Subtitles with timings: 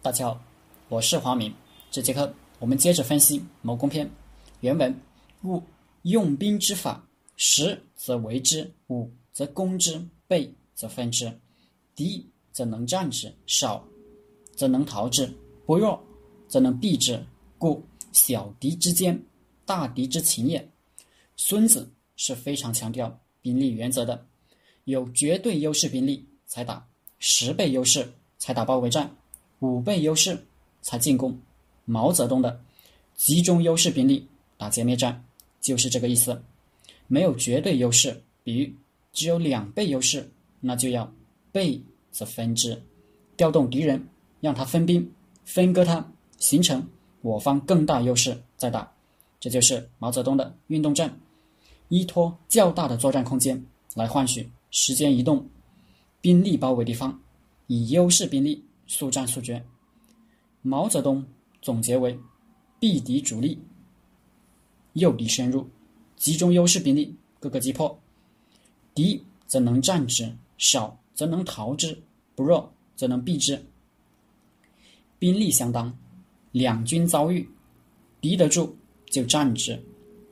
[0.00, 0.40] 大家好，
[0.88, 1.52] 我是华明。
[1.90, 4.06] 这节课我们接着分析《谋攻篇》
[4.60, 4.94] 原文：
[5.42, 5.60] 物
[6.02, 7.04] 用兵之法，
[7.36, 11.40] 十则为之，五则攻之，备则分之。
[11.96, 13.84] 敌则能战之，少
[14.54, 15.28] 则能逃之，
[15.66, 16.00] 不弱
[16.46, 17.20] 则能避之。
[17.58, 19.20] 故小敌之坚，
[19.66, 20.70] 大敌之勤也。
[21.36, 24.24] 孙子是非常强调兵力原则的，
[24.84, 26.88] 有绝对优势兵力才打，
[27.18, 28.08] 十倍优势
[28.38, 29.17] 才打包围战。
[29.60, 30.46] 五倍优势
[30.82, 31.38] 才进攻。
[31.84, 32.60] 毛泽东的
[33.16, 35.24] 集中优势兵力打歼灭战
[35.60, 36.42] 就是这个意思。
[37.06, 38.76] 没有绝对优势，比喻
[39.12, 41.10] 只有两倍优势，那就要
[41.50, 41.80] 倍
[42.12, 42.82] 则分之，
[43.36, 44.06] 调动敌人，
[44.40, 45.10] 让他分兵，
[45.46, 46.06] 分割他，
[46.38, 46.86] 形成
[47.22, 48.92] 我方更大优势再打。
[49.40, 51.18] 这就是毛泽东的运动战，
[51.88, 55.48] 依托较大的作战空间来换取时间移动，
[56.20, 57.18] 兵力包围敌方，
[57.68, 58.62] 以优势兵力。
[58.88, 59.64] 速战速决。
[60.62, 61.24] 毛泽东
[61.62, 62.18] 总结为：
[62.80, 63.56] 避敌主力，
[64.94, 65.68] 诱敌深入，
[66.16, 67.96] 集中优势兵力，各个击破。
[68.92, 71.96] 敌则能战之，少则能逃之，
[72.34, 73.64] 不弱则能避之。
[75.20, 75.96] 兵力相当，
[76.50, 77.48] 两军遭遇，
[78.20, 79.80] 敌得住就战之，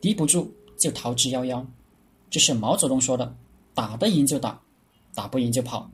[0.00, 1.64] 敌不住就逃之夭夭。
[2.28, 3.36] 这是毛泽东说的：
[3.74, 4.60] 打得赢就打，
[5.14, 5.88] 打不赢就跑，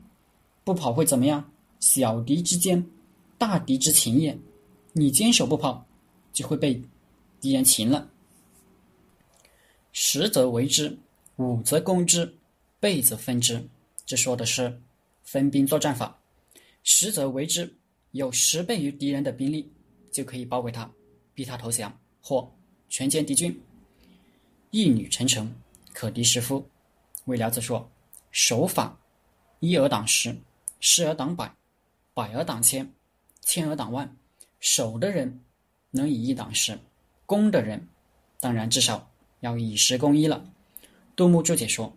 [0.63, 1.52] 不跑会怎么样？
[1.85, 2.81] 小敌之坚，
[3.37, 4.35] 大敌之情也。
[4.93, 5.85] 你坚守不跑，
[6.31, 6.81] 就会被
[7.41, 8.09] 敌人擒了。
[9.91, 10.97] 十则为之，
[11.35, 12.33] 五则攻之，
[12.79, 13.61] 备则分之。
[14.05, 14.81] 这说的是
[15.23, 16.17] 分兵作战法。
[16.83, 17.75] 十则为之，
[18.11, 19.69] 有十倍于敌人的兵力，
[20.09, 20.89] 就可以包围他，
[21.33, 22.49] 逼他投降或
[22.87, 23.61] 全歼敌军。
[24.71, 25.53] 一女成城，
[25.91, 26.65] 可敌十夫。
[27.25, 27.91] 魏辽子说：
[28.31, 28.97] 守法，
[29.59, 30.33] 一而挡十，
[30.79, 31.53] 十而挡百。
[32.13, 32.93] 百而挡千，
[33.41, 34.17] 千而挡万，
[34.59, 35.43] 守的人
[35.89, 36.77] 能以一挡十，
[37.25, 37.87] 攻的人
[38.39, 40.47] 当然至少要以十攻一了。
[41.15, 41.91] 杜牧注解说：“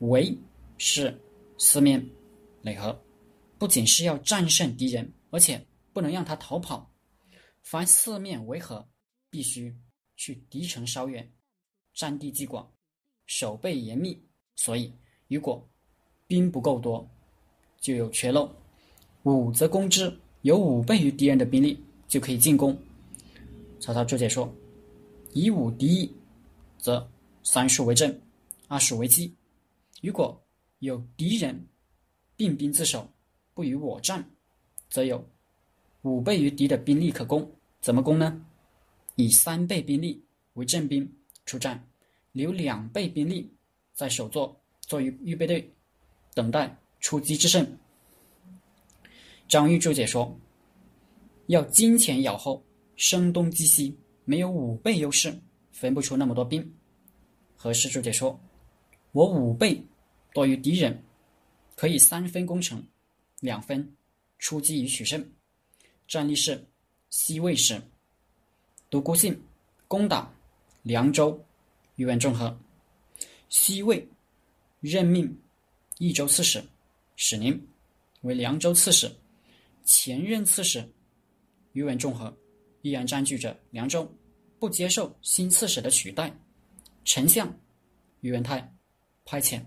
[0.00, 0.36] 围
[0.76, 1.18] 是
[1.58, 2.06] 四面
[2.60, 3.02] 垒合，
[3.58, 6.90] 不仅是要战胜敌人，而且不能让他逃跑。
[7.62, 8.86] 凡四面围合，
[9.30, 9.74] 必须
[10.16, 11.32] 去敌城稍远，
[11.94, 12.70] 占地既广，
[13.26, 14.22] 守备严密。
[14.56, 14.92] 所以，
[15.28, 15.66] 如果
[16.26, 17.08] 兵不够多，
[17.80, 18.54] 就有缺漏。”
[19.24, 22.76] 五则攻之，有五倍于敌人的兵力就可以进攻。
[23.80, 24.54] 曹操注解说
[25.32, 26.14] ：“以五敌一，
[26.78, 27.06] 则
[27.42, 28.20] 三数为阵，
[28.68, 29.34] 二数为击。
[30.02, 30.38] 如果
[30.80, 31.58] 有敌人
[32.36, 33.10] 并兵自守，
[33.54, 34.22] 不与我战，
[34.90, 35.26] 则有
[36.02, 37.50] 五倍于敌的兵力可攻。
[37.80, 38.44] 怎么攻呢？
[39.16, 41.10] 以三倍兵力为阵兵
[41.46, 41.82] 出战，
[42.32, 43.50] 留两倍兵力
[43.94, 45.66] 在首座作为预备队，
[46.34, 47.66] 等待出击之胜。”
[49.46, 50.36] 张玉柱解说
[51.46, 52.64] ：“要金钱咬后，
[52.96, 55.38] 声东击西，没有五倍优势，
[55.70, 56.74] 分不出那么多兵。”
[57.54, 58.40] 何世柱解说
[59.12, 59.80] ：“我五倍
[60.32, 61.04] 多于敌人，
[61.76, 62.82] 可以三分攻城，
[63.40, 63.94] 两分
[64.38, 65.24] 出击以取胜。
[66.08, 66.66] 战例是
[67.10, 67.80] 西魏时，
[68.90, 69.40] 独孤信
[69.86, 70.32] 攻打
[70.82, 71.38] 凉州，
[71.96, 72.58] 宇文仲和，
[73.48, 74.08] 西魏
[74.80, 75.38] 任命
[75.98, 76.62] 益州刺史
[77.14, 77.68] 史宁
[78.22, 79.10] 为凉州刺史。”
[79.84, 80.92] 前任刺史
[81.72, 82.34] 宇文仲和
[82.80, 84.10] 依然占据着凉州，
[84.58, 86.34] 不接受新刺史的取代。
[87.04, 87.54] 丞相
[88.20, 88.74] 宇文泰
[89.26, 89.62] 派遣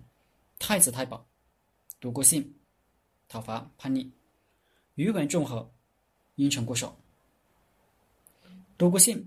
[0.58, 1.24] 太子太保
[2.00, 2.56] 独孤信
[3.28, 4.12] 讨伐叛逆，
[4.96, 5.72] 宇文仲和
[6.36, 6.98] 应承固守。
[8.76, 9.24] 独孤信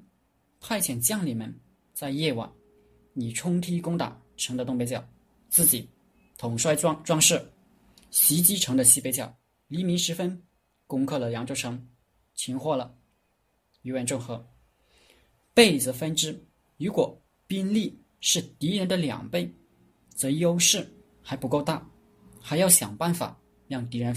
[0.60, 1.56] 派遣将领们
[1.94, 2.50] 在夜晚
[3.14, 5.08] 以冲梯攻打城的东北角，
[5.48, 5.88] 自己
[6.36, 7.40] 统帅壮壮士
[8.10, 9.32] 袭击城的西北角。
[9.68, 10.42] 黎明时分。
[10.90, 11.86] 攻克了扬州城，
[12.34, 12.92] 擒获了
[13.82, 14.44] 宇文仲和。
[15.54, 16.44] 倍则分之，
[16.78, 19.48] 如果兵力是敌人的两倍，
[20.08, 20.84] 则优势
[21.22, 21.88] 还不够大，
[22.40, 24.12] 还要想办法让敌人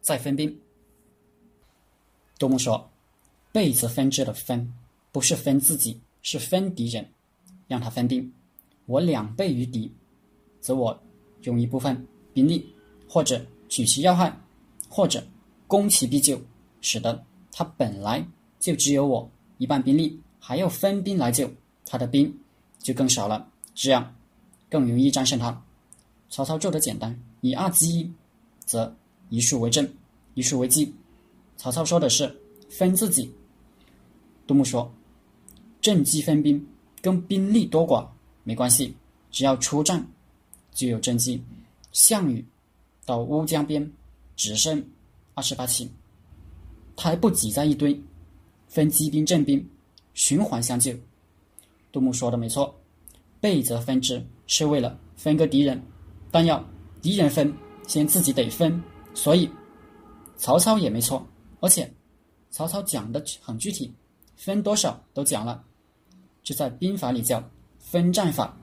[0.00, 0.56] 再分兵。
[2.38, 2.88] 杜牧说
[3.50, 4.72] ：“倍则分之的分，
[5.10, 7.04] 不是分自己，是分敌人，
[7.66, 8.32] 让他分兵。
[8.86, 9.92] 我两倍于敌，
[10.60, 11.02] 则我
[11.40, 12.72] 用一部分兵力，
[13.08, 14.32] 或者取其要害，
[14.88, 15.20] 或者。”
[15.72, 16.38] 攻其必救，
[16.82, 18.22] 使得他本来
[18.60, 19.26] 就只有我
[19.56, 21.50] 一半兵力，还要分兵来救
[21.86, 22.30] 他的兵
[22.78, 24.14] 就更少了，这样
[24.68, 25.64] 更容易战胜他。
[26.28, 28.12] 曹操做的简单，以二击一，
[28.66, 28.94] 则
[29.30, 29.90] 一数为正，
[30.34, 30.94] 一数为击。
[31.56, 33.32] 曹操说的是分自己。
[34.46, 34.92] 杜牧说，
[35.80, 36.62] 阵机分兵
[37.00, 38.06] 跟兵力多寡
[38.44, 38.94] 没关系，
[39.30, 40.06] 只要出战
[40.74, 41.42] 就有阵机。
[41.92, 42.44] 项羽
[43.06, 43.90] 到乌江边
[44.36, 44.86] 只剩。
[45.34, 45.88] 二十八期，
[46.96, 47.98] 他还不挤在一堆，
[48.68, 49.66] 分机兵、阵兵，
[50.14, 50.94] 循环相救。
[51.90, 52.74] 杜牧说的没错，
[53.40, 55.80] 备则分之是为了分割敌人，
[56.30, 56.64] 但要
[57.00, 57.52] 敌人分，
[57.86, 58.82] 先自己得分。
[59.14, 59.48] 所以
[60.36, 61.26] 曹操也没错，
[61.60, 61.92] 而且
[62.50, 63.92] 曹操讲的很具体，
[64.36, 65.62] 分多少都讲了，
[66.42, 67.42] 这在兵法里叫
[67.78, 68.56] 分战法。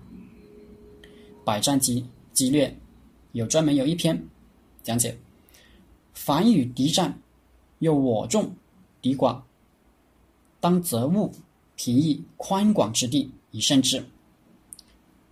[1.45, 2.75] 百战机激略
[3.31, 4.19] 有专门有一篇
[4.83, 5.18] 讲解，
[6.21, 7.18] 凡与敌战，
[7.80, 8.51] 有我众
[9.01, 9.42] 敌寡，
[10.60, 11.31] 当择物。
[11.77, 14.06] 平易宽广之地以胜之。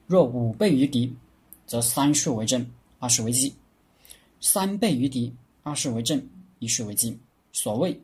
[0.05, 1.13] 若五倍于敌，
[1.65, 2.65] 则三数为正，
[2.99, 3.51] 二数为吉；
[4.39, 6.25] 三倍于敌，二数为正，
[6.59, 7.19] 一数为吉。
[7.51, 8.01] 所谓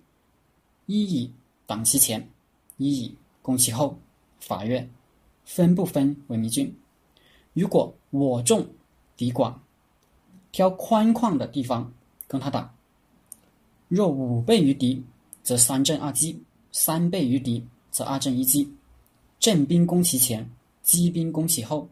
[0.88, 1.32] 一以
[1.66, 2.30] 挡其前，
[2.76, 3.98] 一以攻其后。
[4.42, 4.90] 法曰：
[5.46, 6.76] 分不分为迷君。
[7.54, 8.68] 如果我众
[9.16, 9.54] 敌寡，
[10.52, 11.94] 挑宽旷的地方
[12.28, 12.74] 跟他打。
[13.88, 15.04] 若五倍于敌，
[15.44, 16.36] 则三阵二击；
[16.72, 17.66] 三倍于敌。
[17.92, 18.68] 则二阵一击，
[19.40, 20.50] 正兵攻其前，
[20.82, 21.88] 击兵攻其后。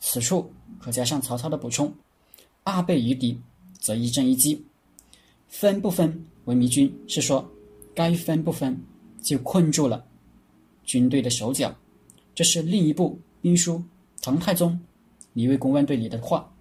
[0.00, 0.50] 此处
[0.80, 1.94] 可加上曹操的补充：
[2.64, 3.40] 二倍于敌，
[3.78, 4.60] 则一阵一击。
[5.46, 7.48] 分不分为迷军，是说
[7.94, 8.76] 该分不分
[9.22, 10.04] 就困住了
[10.82, 11.72] 军队的手脚。
[12.34, 13.76] 这是另一部兵书
[14.20, 14.76] 《唐太宗
[15.34, 16.52] 李卫公问对》里的话。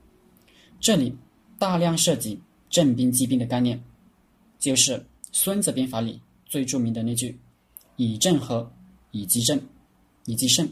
[0.80, 1.18] 这里
[1.58, 3.82] 大量涉及正兵击兵的概念，
[4.60, 4.94] 就是
[5.32, 7.38] 《孙子兵法》里最著名的那句。
[7.96, 8.72] 以正合，
[9.12, 9.60] 以奇正，
[10.26, 10.70] 以奇胜。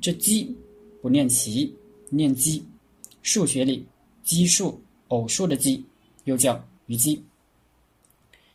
[0.00, 0.56] 这奇
[1.02, 1.74] 不念奇，
[2.08, 2.64] 念奇。
[3.20, 3.86] 数学里
[4.24, 5.84] 奇数、偶数的奇
[6.24, 7.22] 又叫余奇。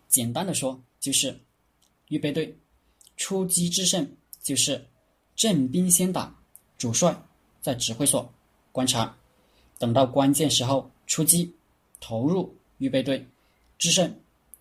[0.07, 1.39] 简单的说，就是
[2.07, 2.57] 预备队
[3.15, 4.09] 出击制胜，
[4.41, 4.83] 就是
[5.35, 6.35] 正兵先打，
[6.79, 7.15] 主帅
[7.61, 8.27] 在指挥所
[8.71, 9.15] 观察，
[9.77, 11.53] 等到关键时候出击，
[12.05, 13.25] 投入预备队
[13.77, 14.13] 制胜，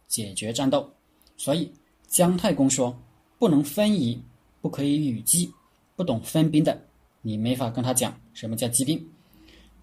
[0.07, 0.89] 解决战斗。
[1.37, 1.69] 所以
[2.07, 2.97] 姜太公说。
[3.39, 4.23] 不能分移，
[4.61, 5.53] 不可以与机。
[5.97, 6.81] 不懂分兵的，
[7.23, 9.05] 你没法跟他讲什么叫击兵。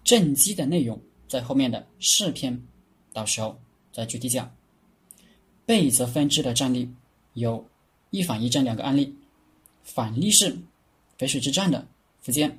[0.02, 0.98] 正机的内容
[1.28, 2.66] 在后面的四篇，
[3.12, 3.60] 到时候
[3.92, 4.50] 再具体讲。
[5.66, 6.90] 备则分之的战例
[7.34, 7.62] 有
[8.08, 9.14] 一反一正两个案例。
[9.82, 10.56] 反例是
[11.18, 11.86] 淝水之战的
[12.24, 12.58] 苻坚，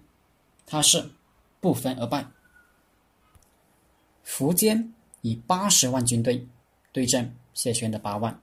[0.67, 1.03] 他是
[1.59, 2.23] 不分而败。
[4.25, 6.47] 苻坚以八十万军队
[6.91, 8.41] 对阵谢玄的八万，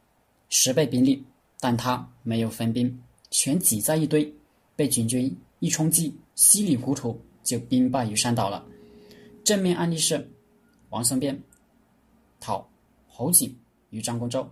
[0.48, 1.24] 十倍兵力。
[1.60, 3.02] 但他没有分兵，
[3.32, 4.32] 全挤在一堆，
[4.76, 8.64] 被军军一冲击，稀里糊涂就兵败于山岛了。
[9.42, 10.30] 正面案例是
[10.90, 11.36] 王孙辩
[12.38, 12.70] 讨
[13.08, 13.58] 侯景
[13.90, 14.48] 于张公州，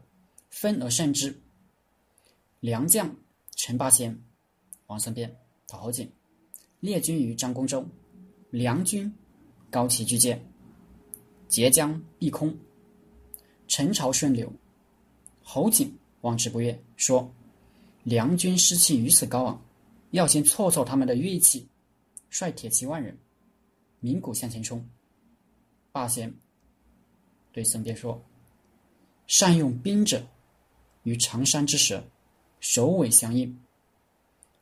[0.51, 1.33] 分而胜之。
[2.59, 3.15] 良将
[3.55, 4.21] 陈霸先、
[4.89, 5.33] 王孙辩
[5.69, 6.11] 讨侯景，
[6.81, 7.87] 列军于张公州，
[8.51, 9.15] 梁军
[9.71, 10.43] 高齐拒界，
[11.49, 12.57] 截江必空，
[13.69, 14.53] 陈朝顺流，
[15.43, 15.93] 侯景。
[16.23, 17.31] 望之不悦，说
[18.03, 19.63] ：“梁军士气如此高昂，
[20.11, 21.69] 要先挫挫他们的锐气，
[22.31, 23.17] 率铁骑万人，
[24.01, 24.85] 鸣鼓向前冲。”
[25.93, 26.35] 霸先
[27.53, 28.21] 对孙膑说
[29.29, 30.27] ：“善用兵者，
[31.05, 32.03] 与长山之蛇，
[32.59, 33.57] 首尾相应。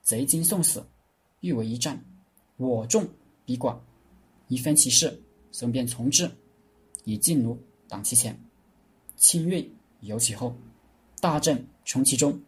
[0.02, 0.84] 贼今送死，
[1.40, 1.98] 欲为一战，
[2.58, 3.08] 我众
[3.46, 3.78] 敌寡，
[4.48, 5.18] 一分其势。
[5.50, 6.30] 孙膑从之，
[7.04, 7.58] 以劲弩
[7.88, 8.38] 挡其前，
[9.16, 9.70] 轻锐
[10.00, 10.54] 游其后。”
[11.20, 12.38] 大阵冲其中，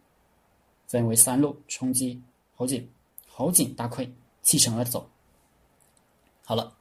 [0.85, 2.21] 分为三路冲击
[2.53, 2.87] 侯景，
[3.27, 4.07] 侯景大溃，
[4.43, 5.09] 弃城而走。
[6.43, 6.71] 好了，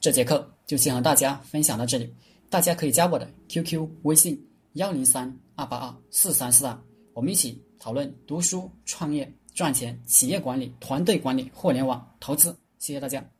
[0.00, 2.10] 这节课就先和大家分享到这里，
[2.48, 4.42] 大家可以加我的 QQ 微信
[4.74, 6.82] 幺零三二八二四三四二，
[7.12, 12.56] 我们一起讨论读书、创业、赚钱、企业管理、团队管理、互联网投资。
[12.78, 13.35] 谢谢大家。